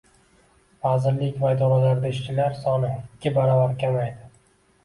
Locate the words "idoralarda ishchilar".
1.55-2.57